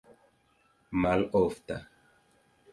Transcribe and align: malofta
malofta 1.01 1.77